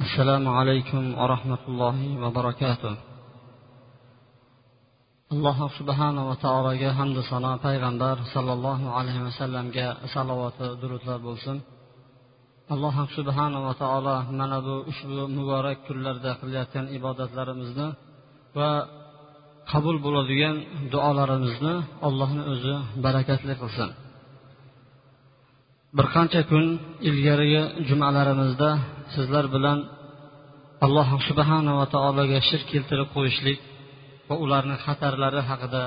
[0.00, 2.94] assalomu alaykum va rahmatullohi va barakatuh.
[5.34, 11.56] Alloh subhanava taologa hamdu sano payg'ambar sollallohu alayhi vasallamga salovati durudlar bo'lsin.
[12.74, 17.88] Alloh subhanava taolo mana bu ushbu muborak kunlarda qilayotgan ibodatlarimizni
[18.58, 18.70] va
[19.72, 20.56] qabul bo'ladigan
[20.92, 21.74] duolarimizni
[22.08, 23.88] allohni o'zi barakatli qilsin.
[25.96, 26.64] Bir qancha kun
[27.08, 28.70] ilgarigi jumalarimizda
[29.14, 29.78] sizlar bilan
[30.84, 33.58] alloh subhanava taologa shirk keltirib qo'yishlik
[34.28, 35.84] va ularni xatarlari haqida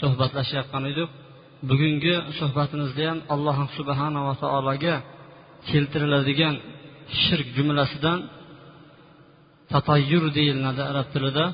[0.00, 1.10] suhbatlashayotgan edik.
[1.70, 4.96] Bugungi suhbatimizda ham alloh subhanava taologa
[5.70, 6.54] keltiriladigan
[7.22, 8.18] shirk jumlasidan
[9.72, 11.46] tatayyur deyiladi arab tilida.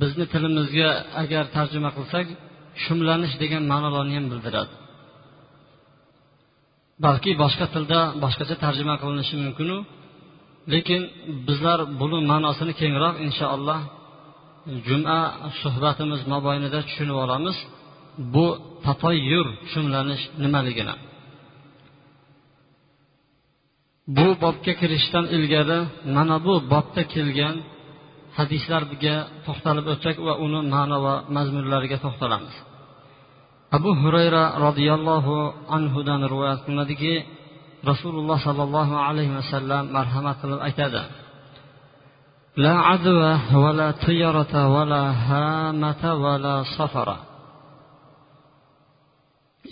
[0.00, 0.88] Bizni tilimizga
[1.22, 2.26] agar tarjima qilsak
[2.84, 4.72] shumlanish degan ma'nolarni ham bildiradi.
[7.04, 9.76] Balki boshqa tilda boshqacha tarjima qilinishi mumkinu.
[10.72, 11.02] Lekin
[11.46, 13.80] bizlar buni ma'nosini kengroq inshaalloh
[14.86, 15.18] juma
[15.62, 17.56] suhbatimiz mobaynida tushunib olamiz.
[18.34, 18.46] Bu
[18.84, 20.94] tatoyyur shumlanish nimaligini.
[24.16, 25.80] Bu bobga kirishdan ilgari
[26.16, 27.56] mana bu bobda kelgan
[28.38, 32.54] hadislarga to'xtalib o'tsak va uni ma'no va mazmunlariga to'xtalamiz.
[33.77, 35.35] abu hurayra roziyallohu
[35.77, 37.13] anhudan rivoyat qilinadiki
[37.91, 41.03] rasululloh sollallohu alayhi vasallam marhamat qilib aytadi
[42.65, 47.09] لا عدوى ولا طيرة ولا هامة ولا صفر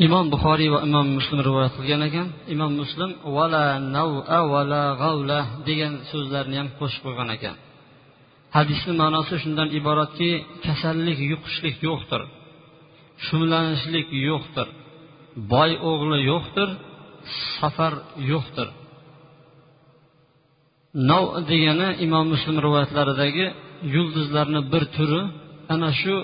[0.06, 3.66] imom buxoriy va imom muslim rivoyat qilgan ekan imom muslim vala
[3.96, 7.56] nava vala g'avla degan so'zlarni ham qo'shib qo'ygan ekan
[8.58, 10.30] hadisni ma'nosi shundan iboratki
[10.66, 12.22] kasallik yuqishlik yo'qdir
[13.27, 14.69] Shumlanishlik yo'qdir.
[15.53, 16.69] Boy o'g'li yo'qdir
[17.57, 17.95] safar
[18.33, 18.69] yo'qdir.
[21.11, 23.47] Nav degani imom muslim rivoyatlaridagi
[23.95, 25.23] yulduzlarni bir turi
[25.75, 26.15] ana shu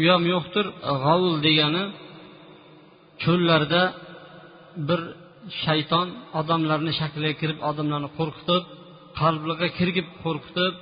[0.00, 0.66] u ham yo'qdir
[1.04, 1.84] g'ovul degani
[3.22, 3.82] cho'llarda
[4.88, 5.00] bir
[5.62, 6.08] shayton
[6.40, 8.62] odamlarni shakliga kirib odamlarni qo'rqitib
[9.20, 10.74] qalbiga kirgib qo'rqitib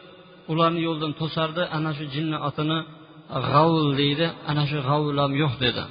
[0.52, 2.78] ularni yo'ldan to'sardi ana shu jinni otini
[3.50, 5.84] g'avul deydi ana shu g'avul ham yo'q dedi.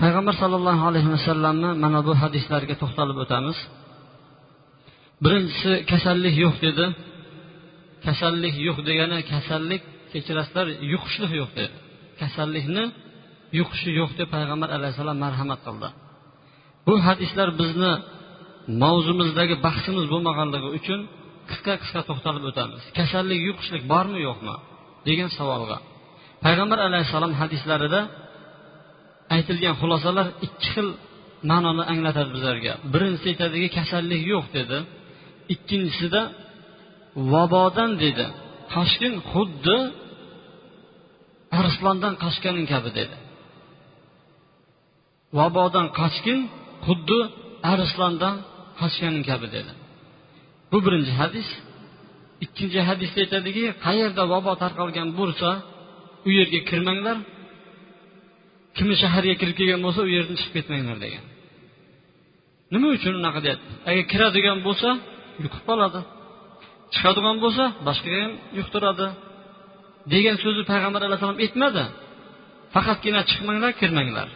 [0.00, 3.58] Payg'ambar sollallohu alayhi vasallamni mana bu hadislarga to'xtalib o'tamiz.
[5.24, 6.84] Birinchisi kasallik yo'q dedi.
[8.06, 9.82] Kasallik yo'q degani kasallik
[10.12, 11.76] kechirasizlar yuqishlik yo'q dedi.
[12.20, 12.84] Kasallikni
[13.58, 15.88] yuqishi yo'q deb payg'ambar alayhissalom marhamat qildi.
[16.86, 17.92] Bu hadislar bizni
[18.82, 21.00] mavzumizdagi bahsimiz bo'lmaganligi uchun
[21.50, 22.82] qisqa qisqa to'xtalib o'tamiz.
[22.98, 24.56] Kasallik yuqishlik bormi yo'qmi?
[25.08, 25.76] Degan savolga.
[26.44, 28.00] Payg'ambar alayhissalom hadislarida
[29.36, 30.88] aytilgan xulosalar ikki xil
[31.50, 32.72] ma'noni anglatadi bizlarga.
[32.92, 34.78] Birinchisi aytadiki kasallik yo'q dedi.
[35.54, 36.22] Ikkinchisida
[37.32, 38.26] vabodan dedi.
[38.74, 39.78] Qochgin xuddi
[41.60, 43.16] arslondan qochganing kabi dedi.
[45.38, 46.40] Vabodan qochgin
[46.86, 47.20] xuddi
[47.72, 48.36] arslondan
[48.80, 49.72] qochganing kabi dedi.
[50.70, 51.48] Bu birinchi hadis.
[52.44, 55.48] Ikkinchi hadisda aytadiki qayerda vabo tarqalgan bo'lsa
[56.26, 57.16] u yerga kirmanglar.
[58.76, 61.24] Kimni shaharga kirib kelgan bo'lsa u yerdan chiqib ketmanglar degan.
[62.72, 63.70] Nima uchun unaqa deyapti?
[63.90, 64.88] Agar kiradigan bo'lsa
[65.44, 66.00] yuqib qoladi.
[66.94, 69.06] Chiqadigan bo'lsa boshqaga ham yuqtiradi.
[70.12, 71.84] Degan so'zni payg'ambar alayhissalom aytmadi.
[72.74, 74.28] Faqatgina chiqmanglar kirmanglar.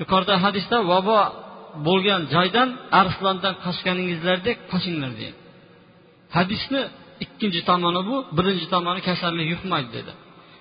[0.00, 1.20] Yuqorida hadisda vabo
[1.86, 2.68] bo'lgan joydan
[3.00, 5.39] arslondan qochganingizlardek qochinglar deydi
[6.36, 6.82] hadisni
[7.24, 10.12] ikkinchi tomoni bu birinchi tomoni kasallik yuqmaydi dedi.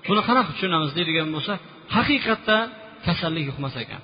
[0.07, 1.53] Buni qanaqa tushunamiz deydigan bo'lsa
[1.95, 2.63] haqiqatdan
[3.07, 4.01] kasallik yuqmas ekan.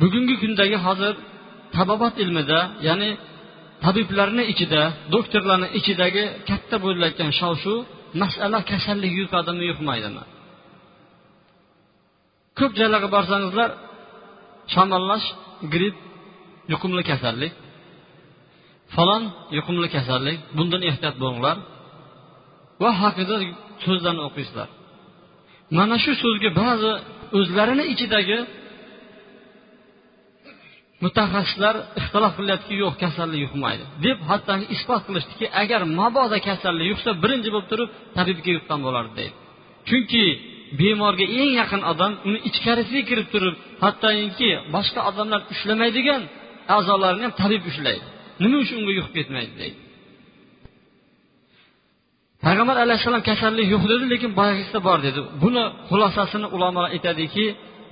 [0.00, 1.14] Bugungi kundagi hozir
[1.76, 3.10] tabobat ilmida ya'ni
[3.84, 4.82] tabiblarni ichida
[5.14, 7.78] doktorlarni ichidagi katta bo'layotgan shov shuv
[8.22, 10.24] masala kasallik yuqadimi yuqmaydimi?
[12.58, 13.70] Ko'p joylarga borsangizlar
[14.74, 15.26] shamollash
[15.74, 15.96] gripp
[16.72, 17.52] yuqumli kasallik.
[18.94, 19.22] Falon
[19.56, 21.56] yuqumli kasallik bundan ehtiyot bo'linglar
[22.82, 23.36] va haqida
[23.84, 24.68] so'zlarni o'qiysizlar
[25.76, 26.92] mana shu so'zga ba'zi
[27.38, 28.38] o'zlarini ichidagi
[31.04, 37.48] mutaxassislar ixtilof qilyaptiki yo'q kasallik yuqmaydi deb hatto isbot qilishdiki agar mabodo kasallik yuqsa birinchi
[37.54, 39.34] bo'lib turib tabibga yuqqan bo'lardi deydi.
[39.88, 40.24] Chunki
[40.80, 43.54] bemorga eng yaqin odam uni ichkarisiga kirib turib
[43.84, 46.22] hattoki boshqa odamlar ushlamaydigan
[46.76, 48.06] a'zolarini ham tabib ushlaydi.
[48.42, 49.78] Nima uchun unga yuqib ketmaydi deydi.
[52.44, 55.20] Payg'ambar alayhissalom kasallik yo'q dedi lekin boyagisida bor dedi.
[55.42, 57.46] Buni xulosasini ulamolar aytadiki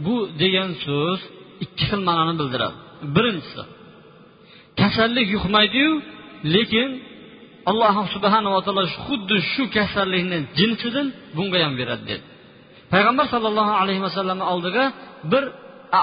[0.07, 1.21] bu degan so'z
[1.65, 2.77] ikki xil ma'noni bildiradi.
[3.17, 3.63] Birinchisi
[4.81, 5.93] kasallik yuqmaydiyu
[6.55, 6.89] lekin
[7.71, 11.07] alloh subhanava taolo xuddi shu kasallikni jinsidan
[11.37, 12.25] bunga ham beradi dedi.
[12.93, 14.85] Payg'ambar sollallohu alayhi vasallamni oldiga
[15.33, 15.45] bir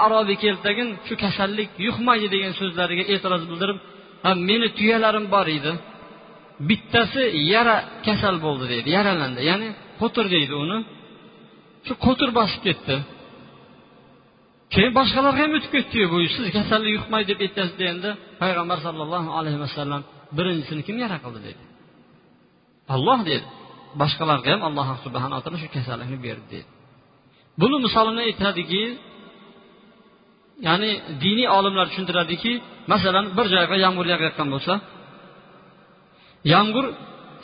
[0.04, 3.78] arobiy keltagin shu kasallik yuqmaydi degan so'zlariga e'tiroz bildirib
[4.48, 5.72] meni tuyalarim bor edi
[6.68, 7.22] bittasi
[7.52, 7.76] yara
[8.06, 9.40] kasal bo'ldi deydi yaralandi.
[9.50, 9.68] Ya'ni
[10.00, 10.78] qo'tir deydi uni.
[11.86, 12.96] Shu qo'tir bosib ketdi.
[14.74, 18.10] Keyin boshqalarga ham o'tib ketdiyu bu siz kasallik yuqmaydi deb aytasiz deganda
[18.42, 20.02] payg'ambar sollallohu alayhi vasallam
[20.36, 21.62] birinchisini kim yara qildi dedi
[22.94, 23.46] olloh dedi
[24.00, 26.68] boshqalarga ham alloh subhanaa taolo shu kasallikni berdi dedi
[27.60, 28.82] buni misolini aytadiki
[30.66, 30.90] ya'ni
[31.24, 32.52] diniy olimlar tushuntiradiki
[32.92, 34.72] masalan bir joyga yomg'ir yog'ayotgan bo'lsa
[36.52, 36.86] yomg'ir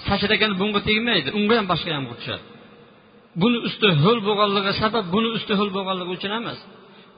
[0.08, 1.28] sachragan bunga tegmaydi.
[1.38, 2.44] Unga ham boshqa yomg'ir tushadi.
[3.42, 6.58] Buni usti ho'l bo'lganligi sabab buni usti ho'l bo'lganligi uchun emas.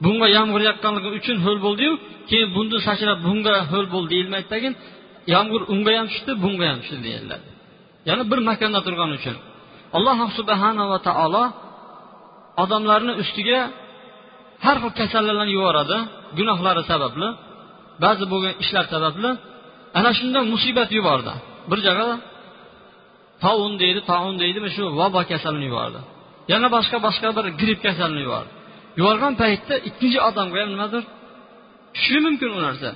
[0.05, 1.93] Bunga yomg'ir yoqqanligi uchun ho'l bo'ldiyu
[2.29, 4.73] keyin bunda sachrab bunga ho'l bo'ldi deyilmaydi tagin
[5.33, 7.47] yomg'ir unga ham tushdi bunga ham tushdi deyiladi.
[8.07, 9.35] Ya'ni bir makonda turgani uchun.
[9.97, 11.45] Alloh subhanava taolo
[12.63, 13.59] odamlarni ustiga
[14.65, 15.97] har xil kasalliklarni yuboradi
[16.37, 17.27] gunohlari sababli.
[18.03, 19.29] Ba'zi bo'lgan ishlar sababli
[19.99, 21.33] ana shunda musibat yubordi.
[21.69, 22.05] Bir joyga
[23.43, 25.99] taun deydi taun deydimi shu vabo kasalini yubordi.
[26.51, 28.51] Yana boshqa boshqa bir gripp kasalini yubordi.
[28.99, 31.03] Yuborgan paytda ikkinchi odamga ham nimadir
[31.95, 32.89] tushishi mumkin u narsa.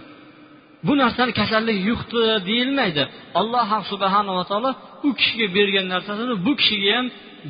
[0.87, 3.03] Bu narsani kasallik yuqdi deyilmaydi.
[3.39, 4.71] Alloh subhanava taolo
[5.07, 7.07] u kishiga bergan narsasini bu kishiga ham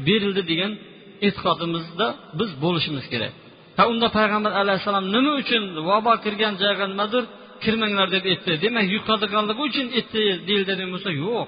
[0.07, 0.71] berildi degan
[1.27, 2.07] e'tiqodimizda
[2.39, 3.33] biz bo'lishimiz kerak.
[3.77, 7.23] Ha unda payg'ambar alayhissalom nima uchun vabo kirgan joyga nimadir
[7.65, 8.51] kirmanglar deb aytdi.
[8.63, 11.47] Demak yuqadiganligi uchun aytdi deyiladigan bo'lsa yo'q.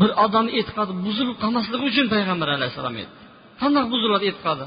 [0.00, 3.16] Bir odamni e'tiqodi buzilib qolmasligi uchun payg'ambar alayhissalom aytdi.
[3.60, 4.66] Qandoq buziladi e'tiqodi?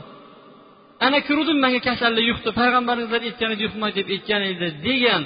[1.06, 5.22] Ana ko'rdim manga kasallik yuqdi payg'ambaringizlar aytgan edi yuqmaydi deb aytgan edi degan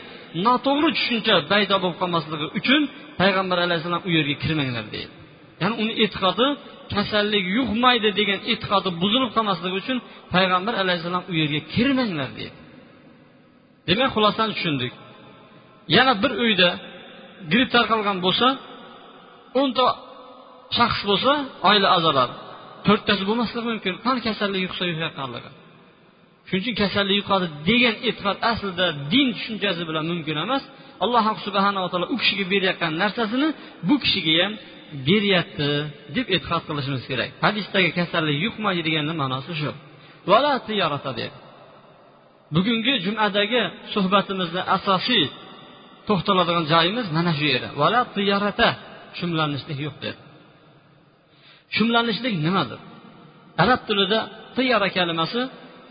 [0.45, 2.81] noto'g'ri tushuncha paydo bo'lib qolmasligi uchun
[3.21, 5.11] payg'ambar alayhissalom u yerga kirmanglar deydi.
[5.61, 6.47] Ya'ni uni e'tiqodi
[6.95, 9.97] kasallik yuqmaydi degan e'tiqodi buzilib qolmasligi uchun
[10.35, 12.58] payg'ambar alayhissalom u yerga kirmanglar deydi.
[13.89, 14.93] Demak xulosani tushundik.
[15.95, 16.69] Yana bir uyda
[17.51, 18.47] gripp tarqalgan bo'lsa
[19.61, 19.85] o'nta
[20.77, 21.33] shaxs bo'lsa
[21.69, 22.33] oila a'zolari
[22.87, 23.93] to'rttasi bo'lmasligi mumkin.
[24.05, 25.49] Qan kasallik yuqsa yuqayotganligi
[26.49, 30.63] shuning uchun kasallik yuqadi degan e'tiqod aslida din tushunchasi bilan mumkin emas.
[31.03, 33.47] Alloh subhanava taolo u kishiga berayotgan narsasini
[33.87, 34.53] bu kishiga ham
[35.07, 35.69] beryapti
[36.15, 37.29] deb e'tiqod qilishimiz kerak.
[37.45, 39.71] Hadisdagi kasallik yuqmaydi deganni ma'nosi shu.
[41.19, 41.27] Dedi
[42.55, 43.61] bugungi jumadagi
[43.93, 45.25] suhbatimizni asosiy
[46.07, 48.69] to'xtaladigan joyimiz mana shu yer vala tiyorata
[49.17, 50.19] shumlanishlik yo'q dedi.
[51.75, 52.79] Shumlanishlik nimadir?
[53.63, 54.19] Arab tilida
[54.55, 55.41] tiyara kalimasi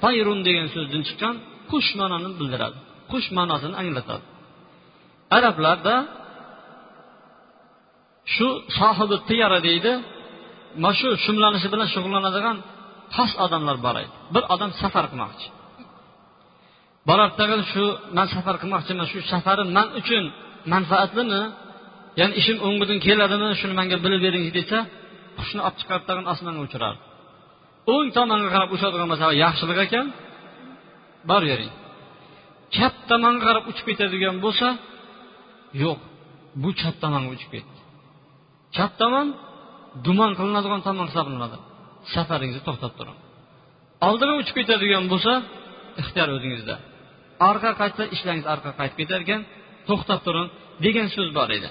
[0.03, 1.35] tayrun degan so'zdan chiqqan
[1.71, 2.79] qush ma'noni bildiradi.
[3.13, 4.25] Qush ma'nosini anglatadi.
[5.37, 5.95] Arablarda
[8.35, 9.93] shu sohibi tiyara deydi
[10.83, 12.57] mana shu shumlanishi bilan shug'ullanadigan
[13.17, 14.11] xos odamlar bor edi.
[14.35, 15.47] Bir odam safar qilmoqchi.
[17.09, 17.85] Borardidagi shu
[18.17, 20.25] man safar qilmoqchiman shu safarim man uchun
[20.73, 21.43] manfaatlimi
[22.21, 24.79] ya'ni ishim o'ngidan keladimi shuni manga bilib bering desa
[25.39, 27.03] qushni olib chiqarib tag'in osmonga uchirardi.
[27.95, 30.07] O'ng tomonga qarab uchadigan bo'lsa yaxshilik ekan
[31.31, 31.73] boravering
[32.75, 34.69] chap tomonga qarab uchib ketadigan bo'lsa
[35.83, 35.99] yo'q
[36.63, 37.79] bu chap tomonga uchib ketdi.
[38.77, 39.27] Chap tomon
[40.07, 41.59] gumon qilinadigan tomon hisoblanadi.
[42.15, 43.19] Safaringizni to'xtab turing.
[44.09, 45.33] Oldiga uchib ketadigan bo'lsa
[46.01, 46.77] ixtiyor o'zingizda.
[47.51, 49.41] Orqa qaytsa ishlangiz orqaga qaytib ketar ekan
[49.89, 50.49] to'xtab turing
[50.85, 51.69] degan so'z bor edi.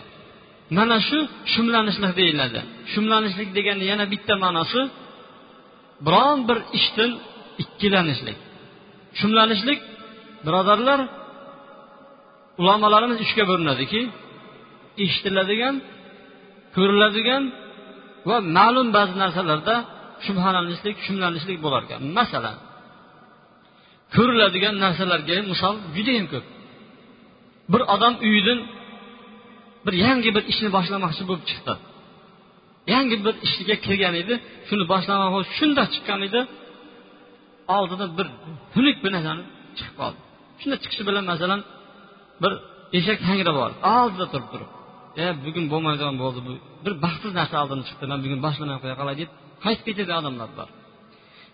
[0.78, 1.18] Mana shu
[1.54, 2.60] shumlanishlik deyiladi.
[2.94, 4.82] Shumlanishlik degani yana bitta ma'nosi
[6.06, 7.12] biron bir ishdan
[7.64, 8.38] ikkilanishlik.
[9.20, 9.80] Shumlanishlik
[10.46, 11.00] birodarlar
[12.62, 14.02] ulamolarimiz uchga bo'linadiki
[15.04, 15.76] eshitiladigan
[16.76, 17.44] ko'riladigan
[18.30, 19.76] va ma'lum ba'zi narsalarda
[20.26, 22.56] shubhalanishlik shumlanishlik bo'lar ekan masalan
[24.16, 26.46] ko'riladigan narsalarga ham misol judayam ko'p.
[27.72, 28.60] Bir odam uyidan
[29.86, 31.74] bir yangi bir ishni boshlamoqchi bo'lib chiqdi.
[32.94, 34.34] Yangi bir ishga kirgan edi
[34.68, 36.40] shuni boshlamoqchi shunda chiqqan edi.
[37.76, 38.28] Oldidan bir
[38.74, 39.44] xunuk bir narsani
[39.78, 40.20] chiqib qoldi
[40.62, 41.62] shunda chiqishi bilan masalan
[42.44, 42.52] bir
[42.98, 44.70] eshak hangrab oldi oldida turib turib.
[45.24, 46.54] E bugun bo'lmaydigan bo'ldi bu.
[46.86, 49.30] Bir baxtsiz narsa oldimdan chiqdi man bugun boshlamay qo'ya qolay deb
[49.64, 50.70] qaytib ketadigan odamlar bor.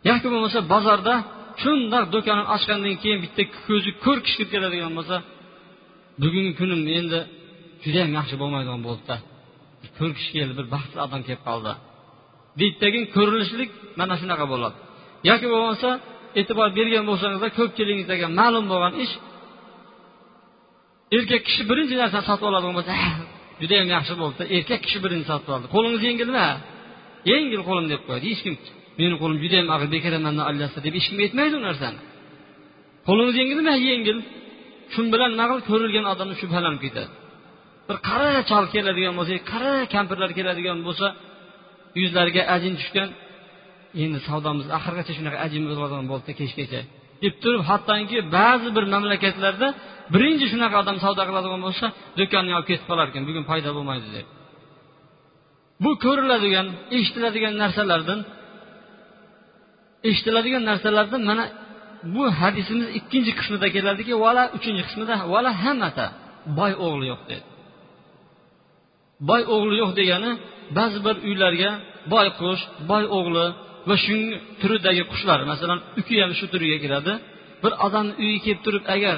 [0.09, 1.13] Yoki bo'lmasa bozorda
[1.61, 5.15] shundoq do'konini ochgandan keyin bitta ko'zi ko'r kishi kirib keladigan bo'lsa
[6.21, 7.19] bugungi kunim endi
[7.83, 9.15] judayam yaxshi bo'lmaydigan bo'ldida
[9.97, 11.71] ko'r kishi keldi bir baxtsiz odam kelib qoldi.
[12.59, 13.69] Deydidagi ko'rinishlik
[13.99, 14.75] mana shunaqa bo'ladi.
[15.29, 15.89] Yoki bo'lmasa
[16.39, 19.13] e'tibor bergan bo'lsangizlar ko'pchiligingizga ma'lum bo'lgan ish
[21.17, 23.13] erkak kishi birinchi narsani sotib oladigan bo'lsa eh,
[23.61, 26.47] judayam yaxshi bo'libdi erkak kishi birinchi sotib oldi qo'lingiz yengilmi?
[27.31, 28.55] Yengil qo'lim deb qo'yadi hech kim.
[28.99, 30.43] Meni qo'lim judayam og'ir bekor mandan
[30.85, 31.99] deb hech kim aytmaydi u narsani.
[33.07, 34.17] Qo'lingiz yengilmi yengil?
[34.93, 37.11] Shu bilan nima ko'rilgan odamni shubhalanib ketadi.
[37.87, 41.07] Bir qara chol keladigan bo'lsa qara kampirlar keladigan bo'lsa
[42.01, 43.09] yuzlariga ajin tushgan
[44.03, 46.81] endi savdomiz oxirigacha shunaqa ajin bo'ladigan bo'ldi kechgacha
[47.23, 49.67] deb turib hattoki ba'zi bir mamlakatlarda
[50.13, 51.85] birinchi shunaqa odam savdo qiladigan bo'lsa
[52.19, 54.27] do'konni olib ketib qolar ekan bugun foyda bo'lmaydi deb.
[55.83, 58.19] Bu ko'riladigan eshitiladigan narsalardan
[60.09, 61.45] eshitiladigan narsalardan mana
[62.15, 66.05] bu hadisimiz ikkinchi qismida keladiki vala uchinchi qismida vala hamata
[66.59, 67.45] boy o'g'li yo'q dedi.
[69.29, 70.31] Boy o'g'li yo'q degani
[70.77, 71.71] ba'zi bir uylarga
[72.13, 73.45] boy qush boy o'g'li
[73.89, 74.17] va shu
[74.61, 77.13] turidagi qushlar masalan uki ham shu turiga kiradi.
[77.63, 79.17] Bir odamni uyiga kelib turib agar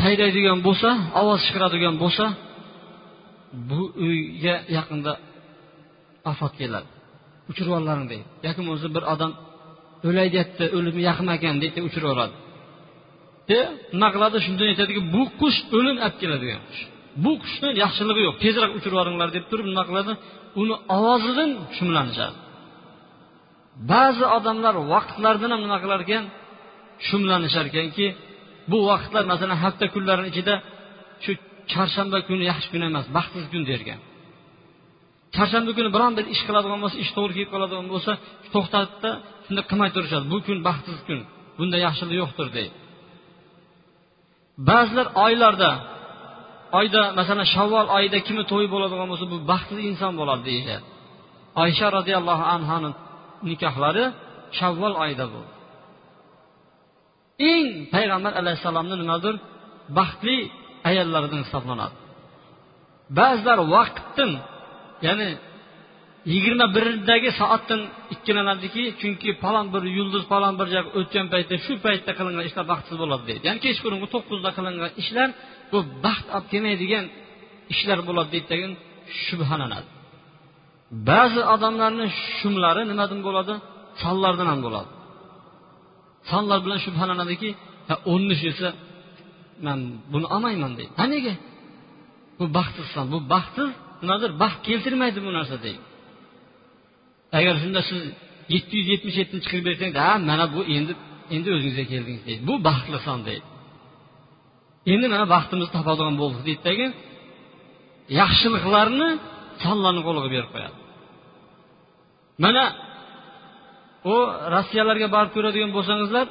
[0.00, 0.88] sayraydigan bo'lsa
[1.20, 2.24] ovoz chiqaradigan bo'lsa
[3.68, 5.12] bu uyga yaqinda
[6.30, 6.93] ofat keladi.
[7.50, 8.26] Uchirib yuborlaring deydi.
[8.46, 9.32] Yoki bo'lmasa bir odam
[10.08, 12.34] o'lay deyapti o'limi yaqin ekan deydi uchirib yuboradi
[13.50, 13.58] de
[13.94, 16.82] nima qiladi shundan aytadiki bu qush o'lim olib keladigan qush.
[17.24, 18.36] Bu qushni yaxshiligi yo'q.
[18.44, 20.12] Tezroq uchirib yuboringlar deb turib nima qiladi
[20.62, 22.36] uni ovozidan shumlanishadi.
[23.92, 26.24] Ba'zi odamlar vaqtlardan ham nima qilar ekan
[27.08, 28.06] shumlanishar ekanki
[28.70, 30.54] bu vaqtlar masalan hafta kunlarini ichida
[31.24, 31.32] shu
[31.72, 34.00] charshanba kuni yaxshi kun emas baxtsiz kun dergan
[35.36, 38.12] chorshanba kuni biron bir ish qiladigan bo'lsa ish to'g'ri kelib qoladigan bo'lsa
[38.54, 39.10] to'xtatibda
[39.46, 40.24] shunda qilmay turishadi.
[40.32, 41.20] Bu kun baxtsiz kun.
[41.58, 42.76] Bunda yaxshilik yo'qdir deydi.
[44.70, 45.70] Ba'zilar oylarda
[46.78, 50.84] oyda masalan shavvol oyida kimni to'yi bo'ladigan bo'lsa bu baxtli inson bo'ladi deyishadi
[51.62, 52.90] oysha roziyallohu anhoni
[53.50, 54.04] nikohlari
[54.58, 55.52] shavvol oyida bo'ldi.
[57.52, 59.34] Eng payg'ambar alayhissalomni nimadir
[59.98, 60.36] baxtli
[60.90, 61.96] ayollaridan hisoblanadi.
[63.18, 64.30] Ba'zilar vaqtdan
[65.06, 65.28] ya'ni
[66.32, 67.80] yigirma birdagi soatdan
[68.14, 72.96] ikkilanadiki chunki falon bir yulduz falon bir joyga o'tgan paytda shu paytda qilingan ishlar baxtsiz
[73.02, 73.42] bo'ladi deydi.
[73.48, 75.28] Ya'ni kechqurungi to'qqizda qilingan ishlar
[75.72, 77.04] bu baxt olib kelmaydigan
[77.72, 78.66] ishlar bo'ladi deydidagi
[79.24, 79.88] shubhalanadi.
[81.10, 82.06] Ba'zi odamlarni
[82.38, 83.54] shumlari nimadan bo'ladi?
[84.02, 84.90] Sonlardan ham bo'ladi.
[86.30, 87.50] Sonlar bilan shubhalanadiki
[88.12, 88.68] o'n esa
[89.66, 89.78] man
[90.12, 90.92] buni olmayman deydi.
[91.00, 91.34] Ha nega
[92.38, 93.70] bu baxtsiz son bu baxtsiz
[94.04, 95.82] nimadir baxt keltirmaydi bu narsa deydi
[97.38, 98.00] agar shunda siz
[98.54, 100.92] yetti yuz yetmish yettini chiqarib bersangiz ha mana bu endi
[101.34, 102.42] endi o'zingizga keldingiz deydi.
[102.48, 103.46] Bu baxtli son deydi.
[104.92, 106.86] Endi mana baxtimizni topadigan bo'ldik deydidagi
[108.20, 109.08] yaxshiliklarni
[109.64, 110.76] sonlarni qo'liga berib qo'yadi.
[112.44, 112.64] Mana
[114.12, 114.14] u
[114.54, 116.26] rossiyalarga borib ko'radigan bo'lsangizlar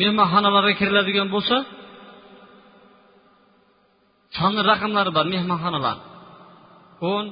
[0.00, 1.56] mehmonxonalarga kiriladigan bo'lsa
[4.36, 5.96] sonni raqamlari bor mehmonxonalar.
[7.12, 7.26] O'n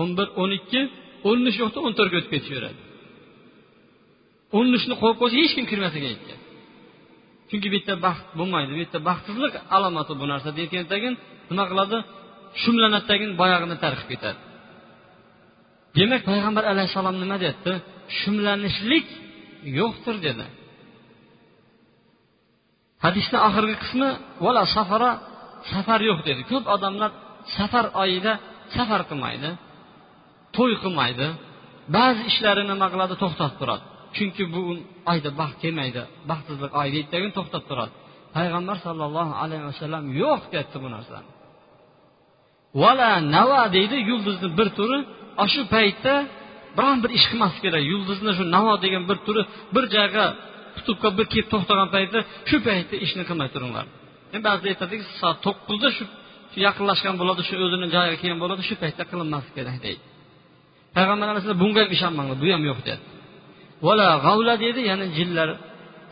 [0.00, 0.80] o'n bir o'n ikki
[1.28, 2.80] o'n yo'qda o'n to'rtga o'tib ketaveradi.
[4.56, 4.66] O'n
[5.02, 6.40] qo'yib qo'ysa hech kim kirmasligi aytgan.
[7.48, 11.14] Chunki bu yerda baxt bo'lmaydi bu yerda baxtsizlik alomati bu narsa deyotgan tagin
[11.50, 11.98] nima qiladi?
[12.62, 14.38] Shumlanadi tagin boyag'ini tarqib ketadi.
[15.98, 17.72] Demak payg'ambar alayhissalom nima deyapti?
[18.18, 19.06] Shumlanishlik
[19.78, 20.46] yo'qdir dedi.
[23.04, 24.08] Hadisni oxirgi qismi
[24.44, 25.10] vala safara
[25.72, 26.42] safar yo'q dedi.
[26.50, 27.10] Ko'p odamlar
[27.56, 28.32] safar oyida
[28.76, 29.50] safar qilmaydi
[30.56, 31.26] to'y qilmaydi
[31.96, 33.84] ba'zi ishlarini nima qiladi to'xtatib turadi.
[34.16, 34.60] Chunki bu
[35.12, 37.92] oyda baxt kelmaydi baxtsizlik oy deydidagi to'xtatib turadi.
[38.36, 41.28] Payg'ambar sollallohu alayhi vasallam yo'q deyapti bu narsani.
[42.82, 44.98] Vala nava deydi yulduzni bir turi
[45.54, 46.14] shu paytda
[46.76, 49.42] biron bir ish qilmaslik kerak yulduzni shu navo degan bir turi
[49.74, 50.26] bir joyga
[50.76, 53.86] qutubga bir kelib to'xtagan paytda shu paytda ishni qilmay turinglar.
[54.34, 56.04] E, ba'zida aytadiki soat to'qqizda shu
[56.66, 60.02] yaqinlashgan bo'ladi shu o'zini joyiga kelgan bo'ladi shu paytda qilinmaslik kerak deydi.
[60.96, 63.02] Payg'ambar alayhissalom bunga ham ishonmanglar bu ham yo'q dedi
[63.86, 65.48] vala g'avla deydi ya'ni jinlar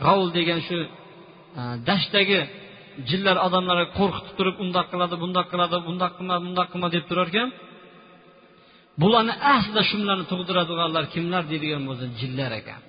[0.04, 0.78] g'avl degan shu
[1.60, 2.40] e, dashtdagi
[3.10, 7.48] jinlar odamlarga qo'rqitib turib undoq qiladi bundoq qiladi bundoq qilma bundoq qilma deb turar ekan.
[9.02, 12.80] Bularni aslida shumlarni tug'diradiganlar kimlar deydigan bo'lsa jinlar ekan.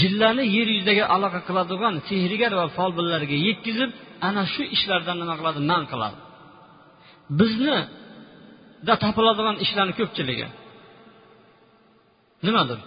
[0.00, 3.90] Jinlarni yer yuzidagi aloqa qiladigan sehrgar va folbinlarga yetkazib
[4.28, 5.60] ana shu ishlardan nima qiladi?
[5.70, 6.18] Man qiladi.
[7.40, 7.78] Bizni
[8.86, 10.46] da topiladigan ishlarni ko'pchiligi
[12.46, 12.78] nimadir?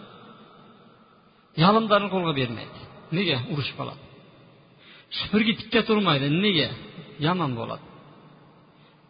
[1.63, 2.79] Yalimlarni qo'lga bermaydi.
[3.17, 3.37] Nega?
[3.51, 4.01] Urushib qoladi
[5.19, 6.27] supurgi tikka turmaydi.
[6.45, 6.69] Nega?
[7.25, 7.85] Yomon bo'ladi.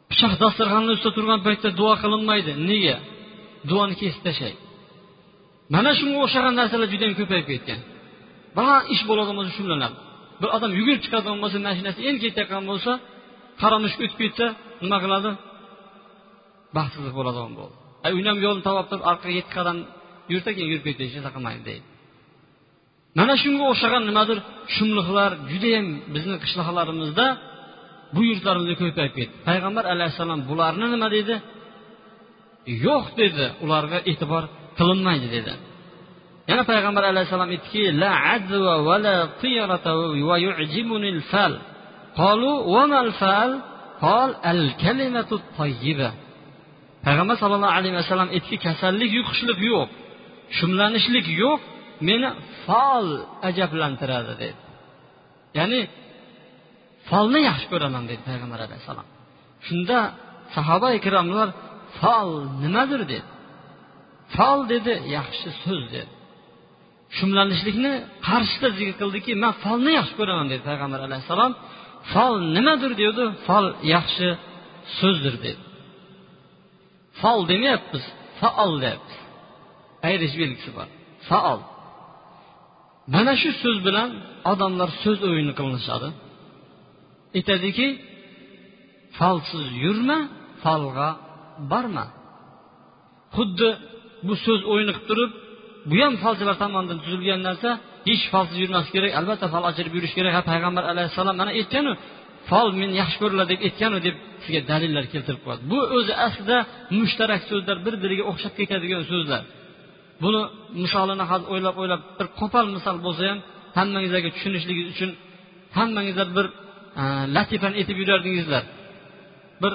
[0.10, 2.52] Pichoq dasturxonni ustida turgan paytda duo qilinmaydi.
[2.70, 2.96] Nega?
[3.70, 4.67] Duoni kesib tashlaydi
[5.74, 7.80] mana shunga o'xshagan narsalar judayam ko'payib ketgan.
[8.58, 9.98] Baland ish bo'ladigan bo'lsa shunlanadi
[10.42, 12.92] bir odam yugurib chiqadigan bo'lsa mashinasi endi ketayotgan bo'lsa
[13.62, 14.46] qora o'tib ketsa
[14.84, 15.30] nima qiladi?
[16.78, 17.76] Baxtsizlik bo'ladigan bo'ldi.
[18.18, 19.78] Uni ham yo'lini topib turib orqaga yetti qadam
[20.34, 21.86] yursa keyin yurib ketdi hech narsa qilmaydi deydi.
[23.20, 24.38] Mana shunga o'xshagan nimadir
[24.76, 27.26] shumliqlar judayam bizni qishloqlarimizda
[28.16, 29.34] bu yurtlarimizda ko'payib ketdi.
[29.48, 31.36] Payg'ambar alayhissalom bularni nima dedi?
[32.86, 34.44] Yo'q dedi ularga e'tibor
[34.78, 35.54] qilinmaydi dedi.
[36.50, 39.92] Yana payg'ambar alayhissalom aytdiki la azva va la tiyarata
[40.30, 41.54] va yu'jibuni fal
[42.20, 43.52] qalu wa mal fal
[44.06, 46.10] qol al kalimatu tayyiba
[47.06, 49.90] payg'ambar sallallohu alayhi vasallam aytdiki kasallik yuqishlik yo'q.
[50.58, 51.60] Shumlanishlik yo'q
[52.08, 52.30] meni
[52.66, 53.08] fol
[53.50, 54.62] ajablantiradi dedi.
[55.58, 55.80] Ya'ni
[57.10, 59.08] folni yaxshi ko'raman dedi payg'ambar alayhissalom
[59.68, 60.00] shunda
[60.56, 61.48] sahoba ikromlar
[62.00, 62.30] fol
[62.64, 63.02] nimadir?
[63.14, 63.37] dedi.
[64.36, 66.12] Fol dedi yaxshi so'z dedi.
[67.18, 67.94] Shumlanishlikni
[68.28, 71.52] qarshisida zikr qildiki man folni yaxshi ko'raman dedi payg'ambar alayhissalom
[72.12, 73.66] fol nimadir dedi fol
[73.96, 74.30] yaxshi
[75.00, 75.62] so'zdir dedi.
[77.22, 78.04] Fol demayapmiz
[78.40, 79.18] faol deyapmiz
[80.08, 80.88] ayrish belgisi bor
[81.30, 81.60] faol
[83.14, 84.10] mana shu so'z bilan
[84.52, 86.10] odamlar so'z o'yini qilinishadi
[87.38, 87.88] aytadiki
[89.18, 90.20] falsiz yurma
[90.64, 91.10] falga
[91.72, 92.06] borma
[93.36, 93.70] xuddi
[94.28, 95.32] bu so'z o'yini qilib turib
[95.90, 97.70] bu ham falchilar tomonidan tuzilgan narsa
[98.10, 101.92] hech falsiz yurmaslik kerak albatta fal ochirib yurish kerak ha payg'ambar alayhissalom mana aytganu
[102.50, 105.64] fol men yaxshi ko'riladi deb aytganu deb sizga dalillar keltirib qo'yadi.
[105.72, 106.58] Bu o'zi aslida
[107.00, 109.42] mushtarak so'zlar bir biriga o'xshab ketadigan so'zlar.
[110.24, 110.42] Buni
[110.84, 113.40] misolini hozir o'ylab o'ylab bir qo'pol misol bo'lsa ham
[113.78, 115.12] hammangizlarga tushunishligingiz uchun
[115.78, 116.46] hammangizlar bir
[117.02, 117.04] e,
[117.36, 118.64] latifani aytib yurardingizlar.
[119.64, 119.74] Bir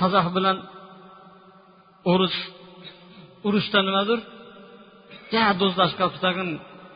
[0.00, 0.56] qozoq bilan
[2.12, 2.36] o'ris
[3.46, 4.18] urushda nimadir?
[5.34, 6.50] Ja do'stlashib qolibdi tag'in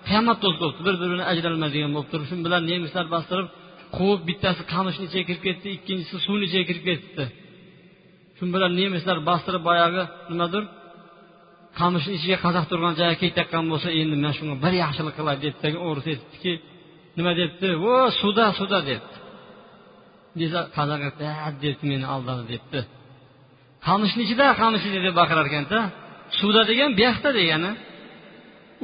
[0.08, 3.48] qiyomat do'st bir birini ajralmaydigan bo'lib turib shu bilan nemislar bostirib
[3.96, 7.24] quvib bittasi qamishni ichiga kirib ketdi ikkinchisi suvni ichiga kirib ketdi.
[8.36, 10.02] Shu bilan nemislar bostirib boyagi
[10.32, 10.64] nimadir?
[11.80, 16.08] Qamishni ichiga qazaq turgan joyga ketayotgan bo'lsa endi man shunga bir yaxshilik qilay debdidagi o'g'risi
[16.12, 16.52] aytibdiki
[17.18, 17.68] nima debdi?
[17.90, 19.16] O suvda suvda debdi.
[20.40, 21.26] Desa qazaq aytdi
[21.64, 22.80] debdi meni aldadi debdi.
[23.86, 25.78] Qamishni ichida qamish ichida deb baqirar ekanda
[26.38, 27.70] suvda degan buyoqda degani.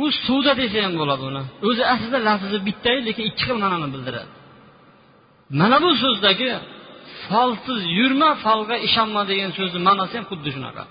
[0.02, 1.42] U suvda desa ham bo'ladi uni.
[1.68, 4.30] O'zi aslida lafzi bittayu lekin ikki xil ma'noni bildiradi.
[5.60, 6.50] Mana bu so'zdagi
[7.28, 10.84] folsiz yurma folga ishonma degan so'zni ma'nosi ham xuddi shunaqa.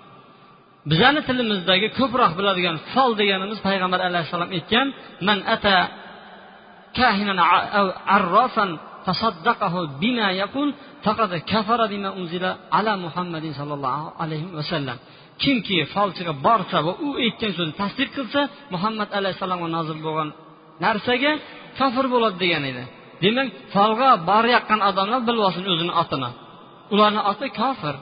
[0.91, 4.87] Bizani tilimizdagi ko'proq biladigan fol deganimiz payg'ambar alayhissalom aytgan
[5.27, 5.75] man ata
[6.99, 7.39] kahinan
[8.17, 8.71] arrofan
[9.05, 10.69] fasaddaqahu bima yaqul
[11.05, 14.97] faqat kafara bima unzila ala muhammadin sallallohu alayhi vasallam
[15.43, 18.41] kimki folchiga borsa va u aytgan so'zni tasdiq qilsa
[18.73, 20.29] muhammad alayhissalomga nozil bo'lgan
[20.85, 21.31] narsaga
[21.79, 22.83] kofir bo'ladi degan edi.
[23.23, 26.29] Demak folga borayotgan odamlar bilib olsin o'zini otini.
[26.93, 27.95] Ularni oti kofir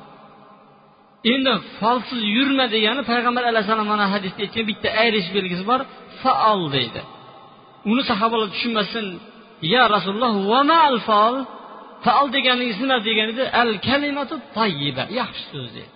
[1.33, 5.81] endi folsiz yurma degani payg'ambar alayhissalom mana hadisda aytgan bitta ayrish belgisi bor
[6.21, 7.01] faol deydi.
[7.91, 9.07] Uni sahobalar tushunmasin.
[9.73, 10.61] Ya rasululloh va
[11.09, 11.35] fol
[12.05, 15.03] faol deganingiz nima deganida al kalimatu tayyiba.
[15.19, 15.93] Yaxshi so'z deydi.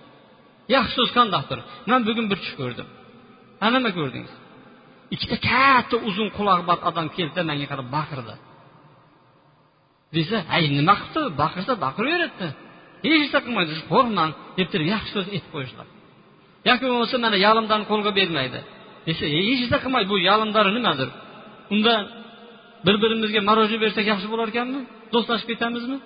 [0.74, 1.58] Yaxshi so'z qandaqdir
[1.90, 2.88] man bugun bir tush ko'rdim.
[3.60, 4.32] Ha nima ko'rdingiz?
[5.14, 8.34] Ikkita katta uzun qulog'i bor odam keldida manga qarab baqirdi.
[10.16, 12.48] Desa ay nima qilibdi baqirsa baqiraveradida
[13.04, 13.72] hech narsa qilmaydi.
[13.92, 15.86] Qo'rqmang deb turib yaxshi so'z aytib qo'yishlar
[16.68, 18.60] yoki bo'lmasa mana yalimdan qo'lga bermaydi.
[19.08, 21.08] Desa hech narsa qilmaydi bu yalimdari nimadir?
[21.74, 21.94] Unda
[22.86, 24.80] bir birimizga мороженое bersak yaxshi bo'larkanmi
[25.14, 25.98] do'stlashib ketamizmi?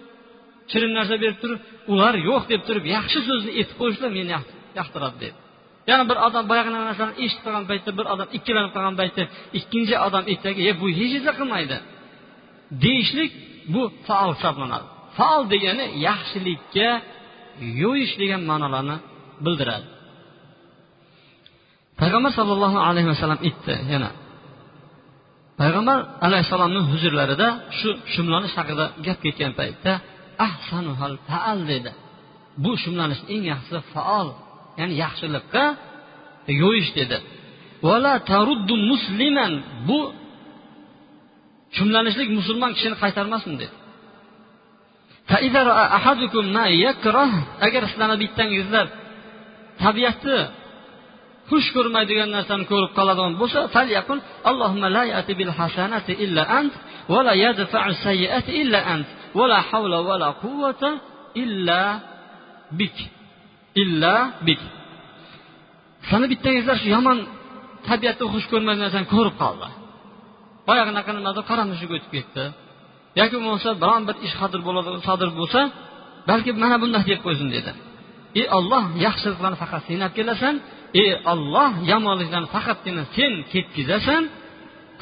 [0.70, 1.60] Shirin narsa berib turib
[1.92, 4.30] ular yo'q deb turib yaxshi so'zni aytib qo'yishlar meni
[4.78, 5.38] yoqtiradi dedi
[5.90, 9.22] yana bir odam boyagi narsani eshitib qolgan paytda bir odam ikkilanib qolgan paytda
[9.58, 11.76] ikkinchi odam aytdiki e bu hech narsa qilmaydi.
[12.84, 13.30] Deyishlik
[13.74, 14.86] bu faol hisoblanadi.
[15.16, 16.88] Faol degani yaxshilikka
[17.82, 18.96] yo'yish degan ma'nolarni
[19.44, 19.86] bildiradi.
[22.00, 24.10] Payg'ambar sollallohu alayhi vasallam aytdi yana
[25.60, 29.92] payg'ambar alayhissalomni huzurlarida shu shumlanish haqida gap ketgan paytda
[30.46, 31.90] ahsanuhal faal dedi.
[32.64, 34.28] Bu shumlanish eng yaxshisi faol
[34.78, 35.64] ya'ni yaxshilikqa
[36.62, 37.16] yo'yish dedi.
[38.30, 39.52] Taruddu musliman
[39.88, 39.98] bu
[41.76, 43.74] jumlanishlik musulmon kishini qaytarmasin dedi.
[47.66, 48.86] Agar sizlarni bittangizlar
[49.82, 50.38] tabiatni
[51.50, 56.74] xush ko'rmaydigan narsani ko'rib qoladigan bo'lsa falyaqul allohumma la yati bil hasanati illa ant
[57.12, 60.90] va la yadfa'u sayyiati illa ant va la havla va la quvvata
[61.42, 61.80] illa
[62.78, 62.96] bik
[63.82, 64.14] illa
[64.46, 64.60] bik.
[66.10, 67.18] Sani bittangizlar shu yomon
[67.88, 69.68] tabiatni xush ko'rmaydigan narsani ko'rib qoldi.
[70.66, 72.44] Boyagi anaqa nimada qora mushuk o'tib ketdi.
[73.20, 75.60] Yoki bo'lmasa biron bir ish sodir bo'ladi sodir bo'lsa
[76.30, 77.72] balki mana bunday deb qo'ysin dedi.
[78.40, 80.54] Ey olloh yaxshiliklarni faqat sen olib kelasan
[81.02, 84.22] ey olloh yomonliklarni faqatgina sen ketkizasan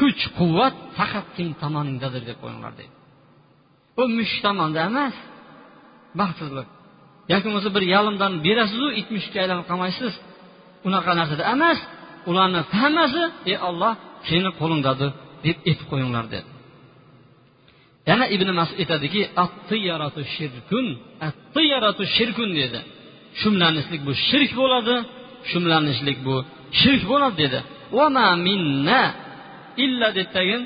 [0.00, 2.94] kuch quvvat faqat sening tomoningdadir deb qo'yinglar deydi.
[4.00, 5.14] U mushuk tomonda emas.
[6.20, 6.68] Baxtsizlik
[7.32, 10.12] yoki bo'lmasa bir yalimdan berasizu it mushukka aylanib qolmaysiz.
[10.88, 11.78] Unaqa narsada emas.
[12.30, 13.92] Ularni hammasi ey olloh
[14.28, 15.10] seni qo'lingdadir
[15.46, 16.48] deb aytib qo'yinglar dedi.
[18.10, 19.20] Yana ibn masud aytadiki
[20.34, 20.86] shirkun.
[22.16, 22.80] Shirkun dedi.
[23.40, 24.96] Shumlanishlik bu shirk bo'ladi.
[25.50, 26.34] Shumlanishlik bu.
[26.80, 27.58] Shirk bo'ladi dedi.
[28.46, 29.02] Minna
[29.84, 30.62] illa dedidagin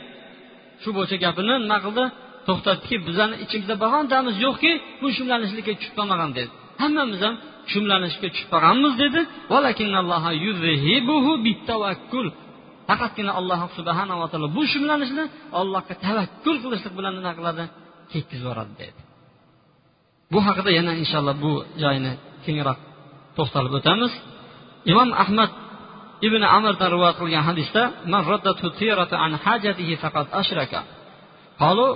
[0.83, 2.05] shu bo'yicha gapini nima qildi?
[2.49, 6.51] To'xtatdiki bizani ichimizda birontamiz yo'qki bu shumlanishlikka tushib qolmagan dedi.
[6.83, 7.35] Hammamiz ham
[7.73, 9.21] shumlanishga tushib qolganmiz dedi.
[12.89, 15.25] Faqatgina alloh subhanava taolo bu shumlanishni
[15.61, 17.65] allohga tavakkul qilishlik bilan nima qiladi?
[18.13, 19.01] Ketkizib yuboradi dedi.
[20.33, 22.13] Bu haqida yana inshaalloh bu joyni
[22.45, 22.79] kengroq
[23.37, 24.13] to'xtalib o'tamiz.
[24.92, 25.52] imom ahmad
[26.28, 27.84] ibn amirdan rivoyat qilgan hadisda
[31.62, 31.90] قالوا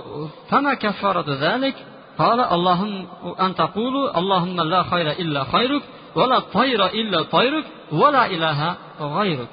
[0.50, 1.76] فما كفارة ذلك
[2.18, 3.06] قال اللهم
[3.44, 5.82] أن تقولوا اللهم لا خير إلا خيرك
[6.18, 8.60] ولا طير إلا طيرك ولا إله
[9.00, 9.50] غيرك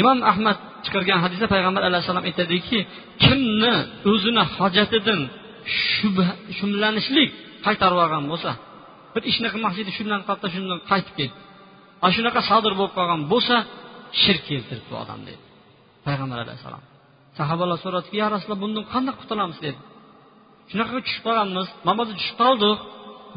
[0.00, 2.78] imom ahmad chiqargan hadisda payg'ambar alayhissalom aytadiki
[3.24, 3.74] kimni
[4.10, 5.20] o'zini hojatidan
[6.58, 7.30] shumlanishlik
[7.66, 8.50] qaytarib olgan bo'lsa
[9.14, 11.36] bir ishni qilmoqchi edi shundan qolibdi shundan qaytib ketdi
[12.03, 13.55] Mana shunaqa sodir bo'lib qolgan bo'lsa
[14.21, 15.41] shirk keltiribdi bu odam dedi.
[16.07, 16.83] Payg'ambar alayhissalom.
[17.39, 19.57] Sahobalar so'radiki ya rasululloh bundan qanday qutulamiz?
[19.65, 19.79] dedi.
[20.71, 22.77] Shunaqa tushib qolganmiz namozga tushib qoldik.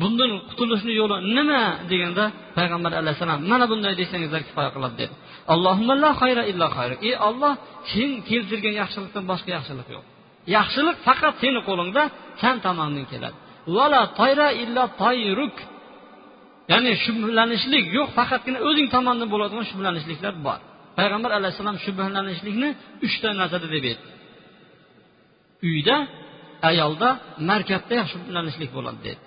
[0.03, 1.63] Bundan qutulishni yo'li nima?
[1.91, 2.25] deganda
[2.59, 5.15] payg'ambar alayhissalom mana bunday desangizlar kifoya qiladi dedi.
[7.09, 7.53] Ey olloh
[7.93, 10.05] sen keltirgan yaxshilikdan boshqa yaxshilik yo'q.
[10.57, 12.03] Yaxshilik faqat seni qo'lingda
[12.43, 13.37] san tomondan keladi.
[13.77, 15.57] Vala toyra illa toyruk.
[16.73, 20.59] Ya'ni shubhalanishlik yo'q faqatgina o'zing tomonidan bo'ladigan shubhalanishliklar bor.
[20.99, 22.69] Payg'ambar alayhissalom shubhalanishlikni
[23.07, 24.09] uchta narsada deb aytdi.
[25.69, 25.97] Uyda
[26.71, 27.09] ayolda
[27.51, 29.21] markabda shubhalanishlik bo'ladi dedi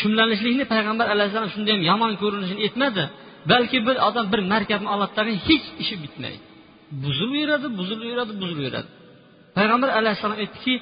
[0.00, 3.04] shubhalanishlikni payg'ambar alayhissalom shunday ham yomon ko'rinishini aytmadi
[3.52, 6.42] balki bir odam bir markabni oladidagi hech ishi bitmaydi.
[7.02, 8.88] Buzilaveradi buzilaveradi buzilaveradi
[9.58, 10.74] payg'ambar alayhissalom aytdiki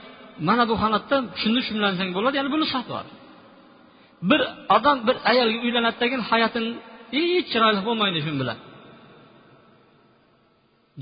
[0.49, 3.07] mana bu holatda shunda shubhalansang bo'ladi ya'ni buni sotib yubor
[4.31, 4.41] bir
[4.77, 6.71] odam bir ayolga uylanadidagi hayotini
[7.17, 8.59] hech chiroyli bo'lmaydi shu bilan.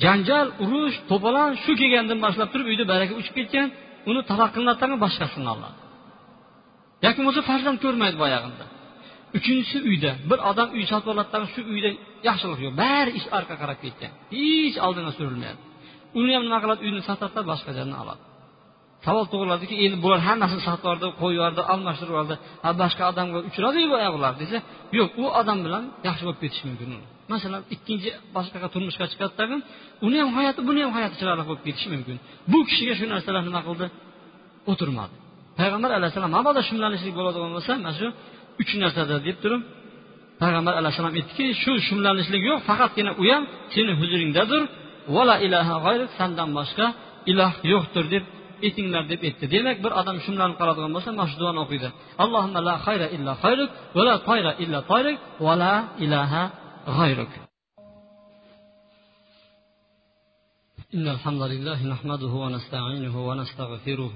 [0.03, 3.69] Janjal urush to'polon shu kelgandan boshlab turib uyda baraka uchib ketgan
[4.11, 5.79] uni taloq qilinadigan boshqasini oladi.
[7.05, 8.67] Yoki bo'lmasa farzand ko'rmaydi boyag'ida
[9.39, 10.11] uchinchisi uyda.
[10.31, 11.91] Bir odam uy sotib oladidan shu uyda
[12.29, 12.75] yaxshilik yo'q.
[12.83, 14.13] Bari ish orqa qarab ketgan.
[14.37, 15.65] Hech oldinga surilmayapti
[16.21, 16.81] uni ham nima qiladi?
[16.87, 18.23] Uyni sotadida boshqa joydan oladi.
[19.05, 23.87] Savol tug'iladiki endi bular hammasini sotib yubordi qo'yib yubordi almashtirib yubordi ha boshqa odamga uchradiyu
[23.93, 24.57] bu bular desa
[24.99, 26.89] yo'q u odam bilan yaxshi bo'lib ketishi mumkin.
[27.33, 29.61] Masalan ikkinchi boshqaga turmushga chiqadi tag'in
[30.07, 32.17] uni ham hayoti buni ham hayoti chiroyli bo'lib ketishi mumkin.
[32.53, 33.87] Bu kishiga shu narsalar nima qildi?
[34.71, 35.15] O'tirmadi.
[35.61, 38.07] Payg'ambar alayhissalom mabodo shumlanishlik bo'ladigan bo'lsa mana shu
[38.63, 39.63] uch narsada deb turib
[40.43, 43.43] payg'ambar alayhissalom aytdiki shu shumlanishlik yo'q faqatgina u ham
[43.75, 44.63] seni huzuringdadir.
[45.15, 46.87] Vala ilaha g'ayrik sandan boshqa
[47.31, 48.25] iloh yo'qdir deb
[48.67, 51.89] aytinglar deb aytdi demak bir odam shumlanib qoladigan bo'lsa mana shu duoni o'qiydi
[52.25, 56.43] allohimma la xayra illa xayruk va la toyra illa toyruk va la ilaha
[56.99, 57.33] g'ayruk
[60.97, 64.13] إن الحمد لله نحمده ونستعينه ونستغفره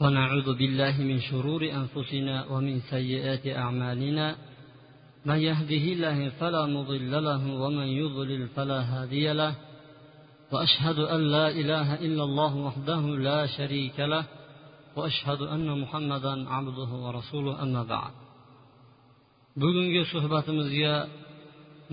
[0.00, 4.36] ونعوذ بالله من شرور أنفسنا ومن سيئات أعمالنا
[5.28, 9.52] من يهده الله فلا مضل له ومن يضلل فلا هادي له
[10.52, 14.24] واشهد ان لا اله الا الله وحده لا شريك له
[14.96, 18.14] واشهد ان محمدا عبده ورسوله اما بعد.
[19.62, 20.94] bugungi suhbatimizga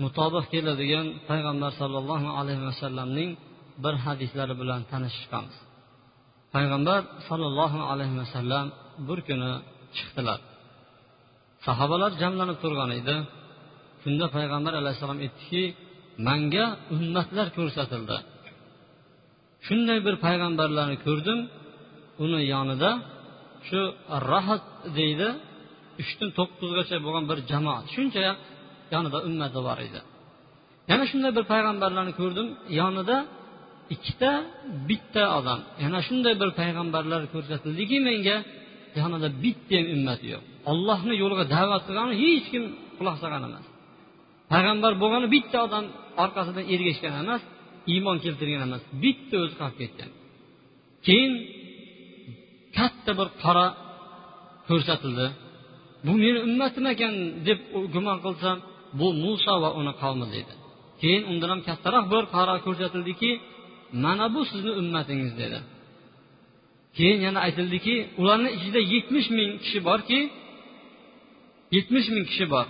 [0.02, 3.30] mutobiq keladigan payg'ambar sollallohu alayhi vasallamning
[3.84, 5.56] bir hadislari bilan tanishib chiqamiz
[6.54, 8.66] payg'ambar sollallohu alayhi vasallam
[9.08, 9.52] bir kuni
[9.96, 10.38] chiqdilar
[11.66, 13.16] sahobalar jamlanib turgan edi
[14.02, 15.62] shunda payg'ambar alayhissalom aytdiki
[16.28, 18.18] manga ummatlar ko'rsatildi
[19.66, 21.38] shunday bir payg'ambarlarni ko'rdim.
[22.24, 22.90] Uni yonida
[23.68, 23.80] shu
[24.32, 24.64] rahat
[24.98, 25.28] deydi
[26.02, 27.84] uchdan to'qqizgacha bo'lgan bir jamoat.
[27.94, 28.20] Shuncha
[28.94, 30.00] yonida ummati bor edi.
[30.90, 32.46] Yana shunday bir payg'ambarlarni ko'rdim.
[32.80, 33.16] Yonida
[33.94, 34.32] ikkita
[34.88, 35.60] bitta odam.
[35.84, 38.36] Yana shunday bir payg'ambarlar ko'rsatildiki menga
[39.00, 40.42] yonida bitta ham ummati yo'q.
[40.70, 42.64] Ollohni yo'liga da'vat qilgani hech kim
[42.98, 43.66] quloq solgan emas.
[44.52, 45.84] Payg'ambar bo'lgani bitta odam
[46.24, 47.42] orqasidan ergashgan emas.
[47.92, 50.10] Iymon keltirgan emas bitta o'zi qolib ketgan.
[51.06, 51.32] Keyin
[52.76, 53.66] katta bir qora
[54.68, 55.26] ko'rsatildi.
[56.06, 57.14] Bu meni ummatim ekan
[57.48, 57.58] deb
[57.94, 58.56] gumon qilsam
[58.98, 60.52] bu muso va uni qavmi dedi.
[61.00, 63.30] Keyin undan ham kattaroq bir qora ko'rsatildiki
[64.04, 65.58] mana bu sizni ummatingiz dedi.
[66.96, 70.20] Keyin yana aytildiki ularni ichida yetmish ming kishi borki
[71.76, 72.66] yetmish ming kishi bor.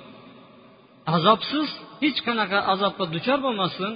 [1.16, 1.68] Azobsiz
[2.02, 3.92] hech qanaqa azobga duchor bo'lmasin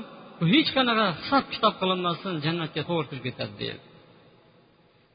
[0.52, 3.80] hech qanaqa hisob kitob qilinmasdan jannatga to'g'ri kirib ketadi deydi.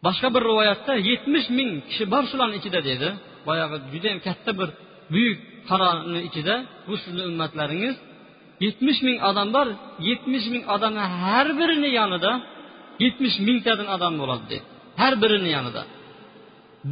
[0.05, 3.07] Boshqa bir rivoyatda yetmish ming kishi bor shularni ichida dedi
[3.47, 4.69] boyagi judayam katta bir
[5.13, 5.37] buyuk
[5.69, 6.55] qarorni ichida
[6.87, 7.95] bu sizni ummatlaringiz.
[8.65, 9.67] Yetmish ming odam bor
[10.09, 12.31] yetmish ming odamni har birini yonida
[13.03, 14.65] yetmish mingtadan odam bo'ladi deydi.
[15.01, 15.81] Har birini yonida.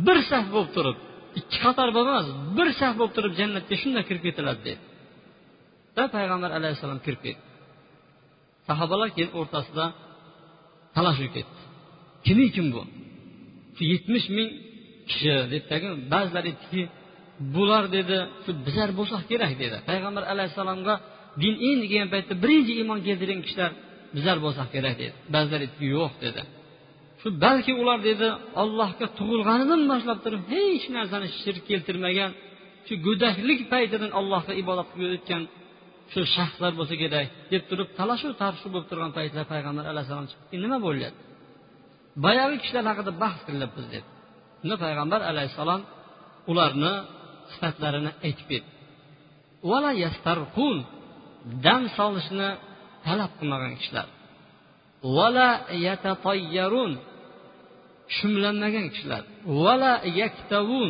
[0.06, 0.98] Bir saf bo'lib turib
[1.39, 2.26] ikki qator bo'lmas
[2.58, 4.82] bir saf bo'lib turib jannatga shunday kirib ketiladi deydi.
[5.96, 7.51] Da payg'ambar alayhissalom kirib ketdi.
[8.67, 9.86] Sahobalar keyin o'rtasida
[10.95, 11.60] talashib ketdi.
[12.26, 12.82] Kimi kim bu?
[13.76, 14.50] Shu yetmish ming
[15.10, 16.84] kishi dedidagi ba'zilar aytdiki
[17.56, 19.78] bular dedi shu bizlar bo'lsak kerak dedi.
[19.89, 20.95] Payg'ambar alayhissalomga
[21.41, 23.71] din in degan paytda birinchi iymon keltirgan kishilar
[24.15, 25.13] bizlar bo'lsak kerak dedi.
[25.34, 26.41] Ba'zilar aytdiki yo'q dedi.
[27.21, 28.28] Shu balki ular dedi
[28.62, 32.32] ollohga tug'ilganidan boshlab turib hech narsani shirk keltirmagan
[32.88, 35.41] shu go'daklik paytidan allohga ibodat qilib o'tgan
[36.12, 40.78] shu shaxslar bo'lsa kerak deb turib talashuv tarshuv bo'lib turgan paytlar payg'ambar alayhissalom chiqib nima
[40.88, 41.21] bo'lyapti?
[42.26, 44.06] Boyagi kishilar haqida bahs qilyapmiz deb.
[44.60, 45.82] Shunda payg'ambar alayhissalom
[46.52, 46.93] ularni
[47.52, 48.69] sifatlarini aytib ketdi
[51.65, 52.50] dam solishni
[53.06, 54.08] talab qilmagan kishilar.
[55.15, 55.50] Vala
[55.88, 56.91] yatatayyarun
[58.17, 59.24] shumlanmagan kishilar.
[59.63, 60.89] Vala yaktavun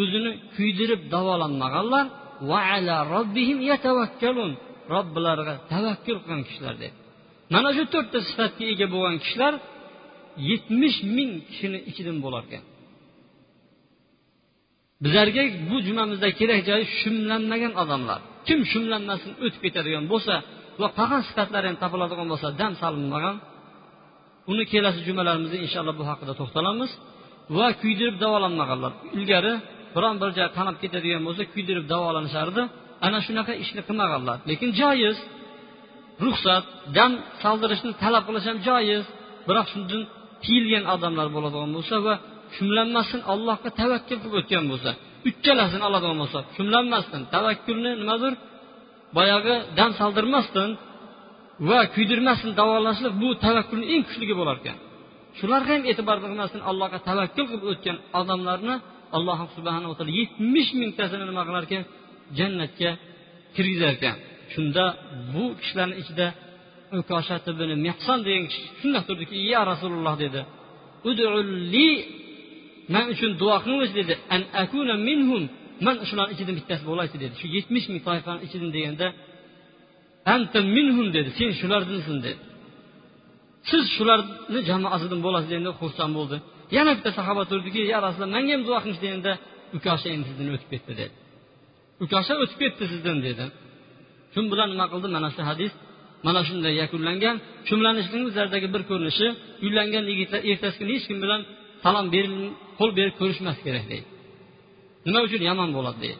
[0.00, 2.06] o'zini kuydirib davolanmaganlar.
[2.50, 4.52] Va ala robbihim yatavakkalun.
[4.94, 6.94] Robbilariga tavakkul qilgan kishilar deb.
[7.54, 9.54] Mana shu to'rtta sifatga ega bo'lgan kishilar
[10.50, 12.62] yetmish ming kishini ichidan bo'larkan
[15.04, 18.20] bizlarga bu jumamizda kerak joyi shumlanmagan odamlar.
[18.46, 20.34] Kim shumlanmasin o'tib ketadigan bo'lsa
[20.80, 23.36] va qolgan sifatlari ham topiladigan bo'lsa dam solinmagan
[24.52, 26.90] uni kelasi jumalarimizda inshaalloh bu haqida to'xtalamiz
[27.56, 28.92] va kuydirib davolanmaganlar.
[29.18, 29.52] Ilgari
[29.96, 32.62] biron bir joy qanab ketadigan bo'lsa kuydirib davolanishardi.
[33.06, 34.36] Ana shunaqa ishni qilmaganlar.
[34.50, 35.16] Lekin joiz
[36.24, 36.64] ruxsat
[36.96, 39.04] dam soldirishni talab qilish ham joiz
[39.48, 40.02] biroq shundan
[40.44, 42.14] tiyilgan odamlar bo'ladigan bo'lsa va
[42.56, 44.90] shumlanmasdan allohga tavakkul qilib o'tgan bo'lsa
[45.28, 48.32] uchalasini oladigan bo'lsa shumlanmasdan tavakkulni nimadir
[49.16, 50.70] boyagi dam soldirmasdan
[51.68, 54.76] va kuydirmasdan davolashlik bu tavakkulni eng kuchligi bo'lar ekan
[55.38, 58.74] shularga ham e'tibor qilmasdan allohga tavakkul qilib o'tgan odamlarni
[59.16, 61.82] alloh subhanava taolo yetmish mingtasini nima qilar ekan
[62.38, 62.90] jannatga
[63.54, 64.16] kirgizar ekan
[64.54, 64.84] shunda
[65.32, 66.26] bu kishilarni ichida
[67.00, 70.40] ukoshat ibn mehson degan kishi shundoq turdiki ya rasululloh dedi.
[71.08, 71.88] Udulli
[72.94, 74.14] man uchun duo qilingchi dedi.
[74.34, 75.42] An akuna minhum
[75.86, 77.34] man shularni ichidan bittasi bo'laychi dedi.
[77.40, 79.06] Shu yetmish ming toifani ichidan deganda
[80.34, 81.30] anta minhum dedi.
[81.38, 82.38] Sen shulardansan dedi.
[83.70, 86.36] Siz shularni jamoasidan bo'lasiz deganda xursand bo'ldi.
[86.76, 89.32] Yana bitta sahoba turdiki ya rasululloh manga ham duo qilingchi deganda
[89.76, 91.14] ukosha endi sizdan o'tib ketdi dedi.
[92.04, 93.44] Ukosha o'tib ketdi sizdan dedi.
[94.32, 95.08] Shu bilan nima qildi?
[95.16, 95.72] Mana shu hadis
[96.26, 97.36] mana shunday yakunlangan.
[97.68, 99.26] Shumlanishning bizlardagi bir ko'rinishi
[99.64, 101.40] uylangan yigitlar ertasi kuni hech kim bilan
[101.84, 102.34] salom berib
[102.78, 104.06] qo'l berib ko'rishmas kerak deydi.
[105.06, 105.98] Nima uchun yomon bo'ladi?
[106.04, 106.18] deydi.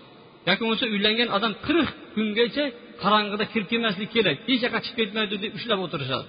[0.49, 2.65] Yoki bo'lmasa uylangan odam qirq kungacha
[3.03, 6.27] qorong'ida kirib kelmaslik kerak hech yoqqa chiqib ketmaydi deb ushlab o'tirishadi.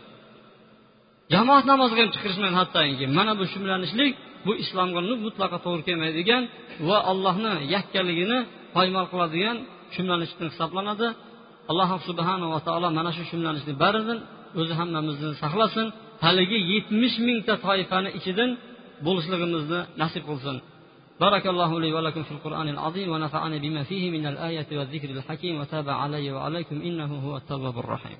[1.34, 4.12] jamoat namoziga ham chiqarishmaydi hattoki mana bu shumlanishlik
[4.46, 6.42] bu islomga mutlaqo to'g'ri kelmaydigan
[6.88, 8.38] va allohni yakkaligini
[8.76, 9.56] poymol qiladigan
[9.94, 11.08] shumlanishdan hisoblanadi
[11.70, 14.18] alloh subhanava taolo mana shu shumlanishni baridan
[14.60, 15.86] o'zi hammamizni saqlasin
[16.24, 18.50] haligi yetmish mingta toifani ichidan
[19.06, 20.58] bo'lishligimizni nasib qilsin
[21.24, 25.88] بارك الله لي ولكم في القرآن العظيم ونفعني بما فيه من الآية والذكر الحكيم وتاب
[25.88, 28.18] علي وعليكم إنه هو التواب الرحيم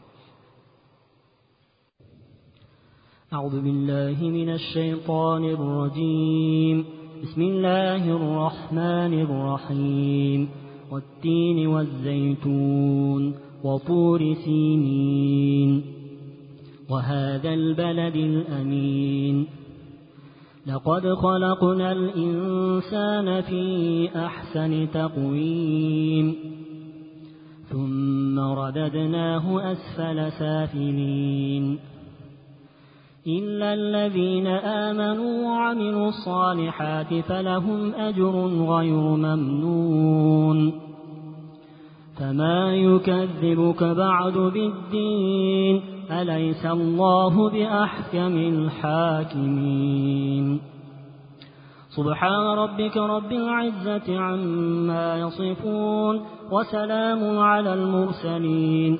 [3.34, 6.86] أعوذ بالله من الشيطان الرجيم.
[7.24, 10.50] بسم الله الرحمن الرحيم.
[10.92, 15.82] والتين والزيتون وطور سينين.
[16.90, 19.46] وهذا البلد الأمين.
[20.68, 26.36] لقد خلقنا الإنسان في أحسن تقويم.
[27.70, 31.97] ثم رددناه أسفل سافلين.
[33.28, 40.74] إلا الذين آمنوا وعملوا الصالحات فلهم أجر غير ممنون.
[42.20, 50.60] فما يكذبك بعد بالدين أليس الله بأحكم الحاكمين.
[51.90, 59.00] سبحان ربك رب العزة عما يصفون وسلام على المرسلين.